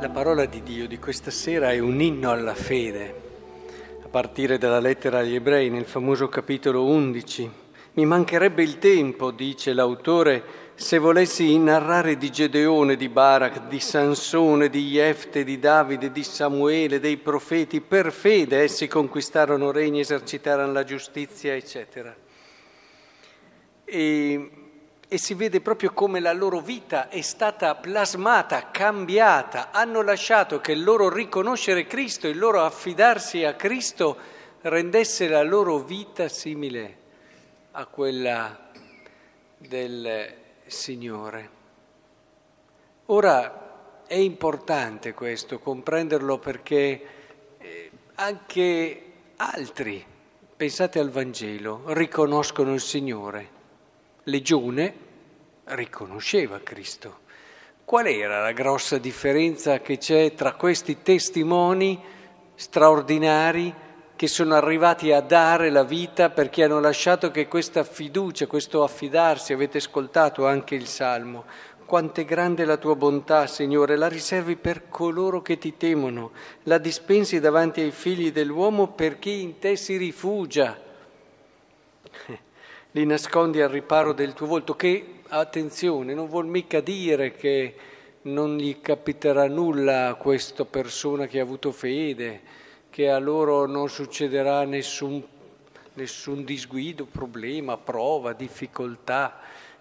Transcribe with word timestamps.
La 0.00 0.10
parola 0.10 0.44
di 0.44 0.62
Dio 0.62 0.86
di 0.86 1.00
questa 1.00 1.32
sera 1.32 1.72
è 1.72 1.80
un 1.80 2.00
inno 2.00 2.30
alla 2.30 2.54
fede, 2.54 3.14
a 4.04 4.06
partire 4.06 4.56
dalla 4.56 4.78
lettera 4.78 5.18
agli 5.18 5.34
ebrei 5.34 5.70
nel 5.70 5.86
famoso 5.86 6.28
capitolo 6.28 6.84
11. 6.84 7.50
Mi 7.94 8.06
mancherebbe 8.06 8.62
il 8.62 8.78
tempo, 8.78 9.32
dice 9.32 9.72
l'autore, 9.72 10.70
se 10.76 10.98
volessi 10.98 11.58
narrare 11.58 12.16
di 12.16 12.30
Gedeone, 12.30 12.94
di 12.94 13.08
Barak, 13.08 13.66
di 13.66 13.80
Sansone, 13.80 14.68
di 14.68 14.88
Jefte, 14.88 15.42
di 15.42 15.58
Davide, 15.58 16.12
di 16.12 16.22
Samuele, 16.22 17.00
dei 17.00 17.16
profeti, 17.16 17.80
per 17.80 18.12
fede 18.12 18.58
essi 18.58 18.86
conquistarono 18.86 19.72
regni, 19.72 19.98
esercitarono 19.98 20.70
la 20.70 20.84
giustizia, 20.84 21.56
eccetera. 21.56 22.14
E 23.84 24.50
e 25.10 25.16
si 25.16 25.32
vede 25.32 25.62
proprio 25.62 25.94
come 25.94 26.20
la 26.20 26.34
loro 26.34 26.60
vita 26.60 27.08
è 27.08 27.22
stata 27.22 27.74
plasmata, 27.76 28.70
cambiata, 28.70 29.70
hanno 29.70 30.02
lasciato 30.02 30.60
che 30.60 30.72
il 30.72 30.84
loro 30.84 31.08
riconoscere 31.08 31.86
Cristo, 31.86 32.28
il 32.28 32.36
loro 32.36 32.62
affidarsi 32.62 33.42
a 33.42 33.54
Cristo 33.54 34.16
rendesse 34.60 35.26
la 35.28 35.42
loro 35.42 35.78
vita 35.78 36.28
simile 36.28 36.96
a 37.72 37.86
quella 37.86 38.68
del 39.56 40.34
Signore. 40.66 41.50
Ora 43.06 44.02
è 44.06 44.16
importante 44.16 45.14
questo, 45.14 45.58
comprenderlo 45.58 46.38
perché 46.38 47.02
eh, 47.56 47.90
anche 48.16 49.02
altri, 49.36 50.04
pensate 50.54 50.98
al 50.98 51.08
Vangelo, 51.08 51.84
riconoscono 51.86 52.74
il 52.74 52.80
Signore 52.80 53.56
legione 54.28 55.06
riconosceva 55.70 56.60
Cristo. 56.60 57.20
Qual 57.84 58.06
era 58.06 58.42
la 58.42 58.52
grossa 58.52 58.98
differenza 58.98 59.80
che 59.80 59.98
c'è 59.98 60.34
tra 60.34 60.52
questi 60.52 61.02
testimoni 61.02 61.98
straordinari 62.54 63.74
che 64.14 64.26
sono 64.26 64.54
arrivati 64.54 65.12
a 65.12 65.20
dare 65.20 65.70
la 65.70 65.84
vita 65.84 66.28
perché 66.28 66.64
hanno 66.64 66.80
lasciato 66.80 67.30
che 67.30 67.46
questa 67.46 67.84
fiducia, 67.84 68.48
questo 68.48 68.82
affidarsi, 68.82 69.52
avete 69.52 69.78
ascoltato 69.78 70.44
anche 70.44 70.74
il 70.74 70.88
Salmo, 70.88 71.44
quanto 71.86 72.20
è 72.20 72.24
grande 72.24 72.66
la 72.66 72.76
tua 72.76 72.96
bontà, 72.96 73.46
Signore, 73.46 73.96
la 73.96 74.08
riservi 74.08 74.56
per 74.56 74.88
coloro 74.88 75.40
che 75.40 75.56
ti 75.56 75.76
temono, 75.76 76.32
la 76.64 76.78
dispensi 76.78 77.40
davanti 77.40 77.80
ai 77.80 77.92
figli 77.92 78.32
dell'uomo 78.32 78.88
per 78.88 79.18
chi 79.18 79.40
in 79.40 79.58
te 79.58 79.76
si 79.76 79.96
rifugia. 79.96 80.78
Li 82.90 83.06
nascondi 83.06 83.62
al 83.62 83.70
riparo 83.70 84.12
del 84.12 84.34
tuo 84.34 84.48
volto, 84.48 84.74
che, 84.74 85.17
attenzione, 85.28 86.14
non 86.14 86.28
vuol 86.28 86.46
mica 86.46 86.80
dire 86.80 87.32
che 87.32 87.74
non 88.22 88.56
gli 88.56 88.80
capiterà 88.80 89.46
nulla 89.46 90.08
a 90.08 90.14
questa 90.14 90.64
persona 90.64 91.26
che 91.26 91.38
ha 91.38 91.42
avuto 91.42 91.72
fede, 91.72 92.40
che 92.90 93.10
a 93.10 93.18
loro 93.18 93.66
non 93.66 93.88
succederà 93.88 94.64
nessun, 94.64 95.22
nessun 95.94 96.44
disguido, 96.44 97.04
problema, 97.04 97.76
prova, 97.76 98.32
difficoltà. 98.32 99.40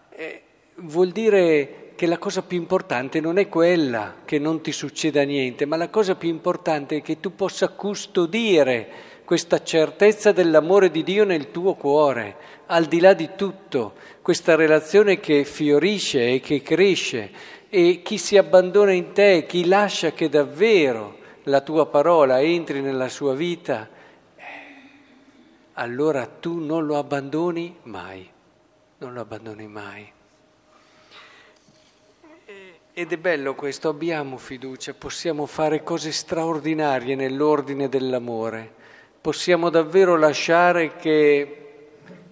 Eh, 0.09 0.41
vuol 0.75 1.09
dire 1.09 1.91
che 1.95 2.05
la 2.05 2.19
cosa 2.19 2.43
più 2.43 2.57
importante 2.57 3.19
non 3.19 3.39
è 3.39 3.49
quella 3.49 4.17
che 4.23 4.37
non 4.37 4.61
ti 4.61 4.71
succeda 4.71 5.23
niente, 5.23 5.65
ma 5.65 5.77
la 5.77 5.89
cosa 5.89 6.15
più 6.15 6.29
importante 6.29 6.97
è 6.97 7.01
che 7.01 7.19
tu 7.19 7.33
possa 7.33 7.69
custodire 7.69 9.15
questa 9.27 9.61
certezza 9.61 10.31
dell'amore 10.31 10.89
di 10.89 11.03
Dio 11.03 11.25
nel 11.25 11.51
tuo 11.51 11.73
cuore, 11.73 12.37
al 12.67 12.85
di 12.85 13.01
là 13.01 13.13
di 13.13 13.31
tutto, 13.35 13.95
questa 14.21 14.55
relazione 14.55 15.19
che 15.19 15.43
fiorisce 15.43 16.31
e 16.31 16.39
che 16.39 16.61
cresce 16.61 17.31
e 17.67 18.01
chi 18.05 18.17
si 18.17 18.37
abbandona 18.37 18.93
in 18.93 19.11
te, 19.11 19.43
chi 19.45 19.65
lascia 19.65 20.13
che 20.13 20.29
davvero 20.29 21.17
la 21.43 21.59
tua 21.59 21.87
parola 21.87 22.39
entri 22.39 22.79
nella 22.79 23.09
sua 23.09 23.35
vita, 23.35 23.89
eh, 24.37 24.43
allora 25.73 26.25
tu 26.25 26.59
non 26.59 26.85
lo 26.85 26.97
abbandoni 26.97 27.75
mai, 27.83 28.31
non 28.99 29.11
lo 29.11 29.19
abbandoni 29.19 29.67
mai. 29.67 30.11
Ed 32.93 33.11
è 33.11 33.17
bello 33.17 33.55
questo, 33.55 33.89
abbiamo 33.89 34.37
fiducia, 34.37 34.93
possiamo 34.93 35.45
fare 35.47 35.83
cose 35.83 36.13
straordinarie 36.13 37.15
nell'ordine 37.15 37.89
dell'amore 37.89 38.75
possiamo 39.27 39.69
davvero 39.69 40.15
lasciare 40.15 40.95
che 40.95 41.57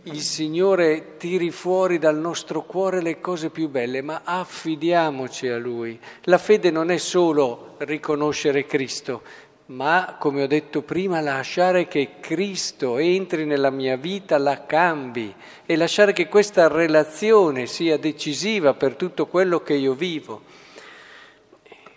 il 0.04 0.22
Signore 0.22 1.18
tiri 1.18 1.52
fuori 1.52 1.98
dal 1.98 2.16
nostro 2.16 2.64
cuore 2.64 3.02
le 3.02 3.20
cose 3.20 3.50
più 3.50 3.68
belle, 3.68 4.02
ma 4.02 4.22
affidiamoci 4.24 5.50
a 5.50 5.58
Lui. 5.58 6.00
La 6.22 6.38
fede 6.38 6.72
non 6.72 6.92
è 6.92 6.96
solo 6.96 7.76
riconoscere 7.80 8.66
Cristo, 8.66 9.24
ma, 9.66 10.16
come 10.18 10.44
ho 10.44 10.48
detto 10.48 10.84
prima, 10.84 11.20
lasciare 11.20 11.90
che 11.90 12.12
Cristo 12.22 12.98
entri 12.98 13.44
nella 13.44 13.72
mia 13.72 13.98
vita, 13.98 14.38
la 14.38 14.66
cambi 14.66 15.36
e 15.66 15.76
lasciare 15.76 16.14
che 16.14 16.30
questa 16.30 16.70
relazione 16.70 17.66
sia 17.66 17.98
decisiva 17.98 18.74
per 18.74 18.96
tutto 18.96 19.26
quello 19.26 19.60
che 19.60 19.74
io 19.74 19.96
vivo. 19.96 20.44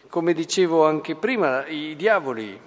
Come 0.09 0.33
dicevo 0.33 0.85
anche 0.85 1.15
prima, 1.15 1.65
i 1.69 1.95
diavoli 1.95 2.67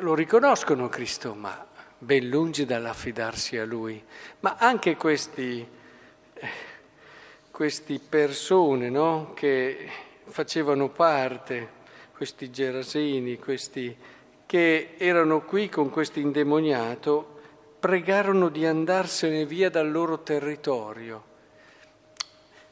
lo 0.00 0.14
riconoscono 0.14 0.88
Cristo, 0.88 1.34
ma 1.34 1.66
ben 1.98 2.28
lungi 2.28 2.64
dall'affidarsi 2.64 3.56
a 3.56 3.64
Lui. 3.64 4.02
Ma 4.40 4.56
anche 4.58 4.96
questi, 4.96 5.66
questi 7.50 8.00
persone 8.00 8.88
no, 8.88 9.32
che 9.34 9.88
facevano 10.24 10.88
parte, 10.90 11.76
questi 12.14 12.50
gerasini, 12.50 13.38
questi 13.38 13.96
che 14.46 14.94
erano 14.96 15.42
qui 15.42 15.68
con 15.68 15.90
questo 15.90 16.18
indemoniato, 16.18 17.36
pregarono 17.78 18.48
di 18.48 18.66
andarsene 18.66 19.44
via 19.44 19.70
dal 19.70 19.90
loro 19.90 20.22
territorio, 20.22 21.22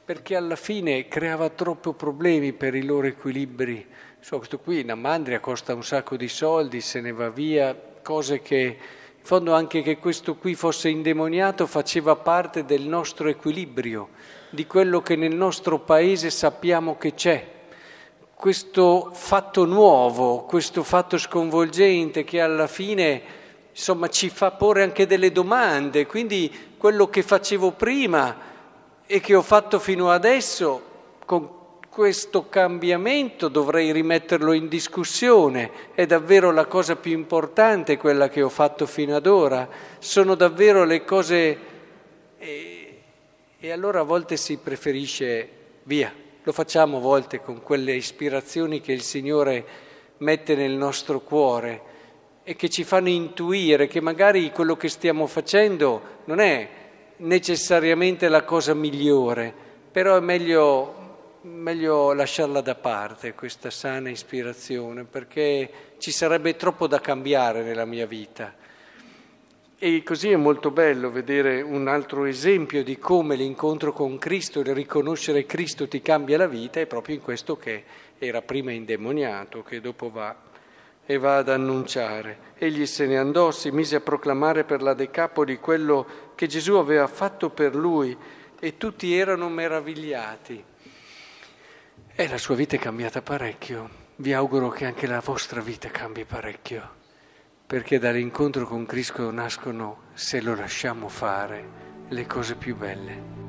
perché 0.04 0.36
alla 0.36 0.56
fine 0.56 1.06
creava 1.06 1.50
troppo 1.50 1.92
problemi 1.92 2.52
per 2.52 2.74
i 2.74 2.82
loro 2.82 3.06
equilibri 3.06 3.86
So, 4.20 4.38
questo 4.38 4.58
qui 4.58 4.80
in 4.80 4.90
Amandria 4.90 5.38
costa 5.38 5.72
un 5.74 5.84
sacco 5.84 6.16
di 6.16 6.28
soldi, 6.28 6.80
se 6.80 7.00
ne 7.00 7.12
va 7.12 7.28
via, 7.28 7.78
cose 8.02 8.42
che 8.42 8.78
in 9.18 9.22
fondo 9.22 9.54
anche 9.54 9.82
che 9.82 9.98
questo 9.98 10.34
qui 10.34 10.54
fosse 10.54 10.88
indemoniato 10.88 11.66
faceva 11.66 12.16
parte 12.16 12.64
del 12.64 12.82
nostro 12.82 13.28
equilibrio, 13.28 14.08
di 14.50 14.66
quello 14.66 15.00
che 15.00 15.14
nel 15.14 15.34
nostro 15.34 15.78
paese 15.78 16.30
sappiamo 16.30 16.96
che 16.96 17.14
c'è. 17.14 17.46
Questo 18.34 19.10
fatto 19.12 19.64
nuovo, 19.64 20.42
questo 20.42 20.82
fatto 20.82 21.18
sconvolgente 21.18 22.24
che 22.24 22.40
alla 22.40 22.66
fine 22.66 23.22
insomma 23.70 24.08
ci 24.08 24.28
fa 24.28 24.50
porre 24.50 24.82
anche 24.82 25.06
delle 25.06 25.30
domande, 25.30 26.06
quindi 26.06 26.52
quello 26.76 27.08
che 27.08 27.22
facevo 27.22 27.72
prima 27.72 28.36
e 29.06 29.20
che 29.20 29.34
ho 29.36 29.42
fatto 29.42 29.78
fino 29.78 30.10
adesso, 30.10 30.82
con 31.24 31.55
questo 31.96 32.50
cambiamento 32.50 33.48
dovrei 33.48 33.90
rimetterlo 33.90 34.52
in 34.52 34.68
discussione, 34.68 35.70
è 35.94 36.04
davvero 36.04 36.50
la 36.50 36.66
cosa 36.66 36.94
più 36.94 37.12
importante 37.12 37.96
quella 37.96 38.28
che 38.28 38.42
ho 38.42 38.50
fatto 38.50 38.84
fino 38.84 39.16
ad 39.16 39.24
ora, 39.24 39.66
sono 39.98 40.34
davvero 40.34 40.84
le 40.84 41.04
cose... 41.04 41.58
E, 42.36 43.02
e 43.58 43.70
allora 43.72 44.00
a 44.00 44.02
volte 44.02 44.36
si 44.36 44.58
preferisce 44.58 45.48
via, 45.84 46.12
lo 46.42 46.52
facciamo 46.52 46.98
a 46.98 47.00
volte 47.00 47.40
con 47.40 47.62
quelle 47.62 47.94
ispirazioni 47.94 48.82
che 48.82 48.92
il 48.92 49.00
Signore 49.00 49.64
mette 50.18 50.54
nel 50.54 50.72
nostro 50.72 51.20
cuore 51.20 51.80
e 52.42 52.56
che 52.56 52.68
ci 52.68 52.84
fanno 52.84 53.08
intuire 53.08 53.86
che 53.86 54.02
magari 54.02 54.52
quello 54.52 54.76
che 54.76 54.90
stiamo 54.90 55.26
facendo 55.26 56.02
non 56.26 56.40
è 56.40 56.68
necessariamente 57.16 58.28
la 58.28 58.44
cosa 58.44 58.74
migliore, 58.74 59.50
però 59.90 60.18
è 60.18 60.20
meglio 60.20 61.04
meglio 61.46 62.12
lasciarla 62.12 62.60
da 62.60 62.74
parte 62.74 63.34
questa 63.34 63.70
sana 63.70 64.10
ispirazione 64.10 65.04
perché 65.04 65.94
ci 65.98 66.10
sarebbe 66.10 66.56
troppo 66.56 66.86
da 66.86 67.00
cambiare 67.00 67.62
nella 67.62 67.84
mia 67.84 68.06
vita. 68.06 68.54
E 69.78 70.02
così 70.02 70.30
è 70.30 70.36
molto 70.36 70.70
bello 70.70 71.10
vedere 71.10 71.60
un 71.60 71.86
altro 71.86 72.24
esempio 72.24 72.82
di 72.82 72.98
come 72.98 73.36
l'incontro 73.36 73.92
con 73.92 74.18
Cristo, 74.18 74.60
il 74.60 74.74
riconoscere 74.74 75.46
Cristo 75.46 75.86
ti 75.86 76.00
cambia 76.00 76.38
la 76.38 76.46
vita, 76.46 76.80
è 76.80 76.86
proprio 76.86 77.16
in 77.16 77.20
questo 77.20 77.56
che 77.56 77.84
era 78.18 78.42
prima 78.42 78.72
indemoniato, 78.72 79.62
che 79.62 79.80
dopo 79.80 80.10
va 80.10 80.34
e 81.04 81.18
va 81.18 81.36
ad 81.36 81.50
annunciare. 81.50 82.54
Egli 82.58 82.86
se 82.86 83.06
ne 83.06 83.18
andò, 83.18 83.50
si 83.50 83.70
mise 83.70 83.96
a 83.96 84.00
proclamare 84.00 84.64
per 84.64 84.82
la 84.82 84.94
Decapoli 84.94 85.58
quello 85.58 86.06
che 86.34 86.46
Gesù 86.46 86.74
aveva 86.74 87.06
fatto 87.06 87.50
per 87.50 87.74
lui 87.74 88.16
e 88.58 88.76
tutti 88.78 89.14
erano 89.14 89.48
meravigliati. 89.48 90.64
E 92.18 92.28
la 92.28 92.38
sua 92.38 92.54
vita 92.54 92.76
è 92.76 92.78
cambiata 92.78 93.20
parecchio. 93.20 93.90
Vi 94.16 94.32
auguro 94.32 94.70
che 94.70 94.86
anche 94.86 95.06
la 95.06 95.20
vostra 95.20 95.60
vita 95.60 95.90
cambi 95.90 96.24
parecchio, 96.24 96.94
perché 97.66 97.98
dall'incontro 97.98 98.66
con 98.66 98.86
Cristo 98.86 99.30
nascono, 99.30 100.04
se 100.14 100.40
lo 100.40 100.54
lasciamo 100.54 101.08
fare, 101.08 101.68
le 102.08 102.26
cose 102.26 102.54
più 102.54 102.74
belle. 102.74 103.45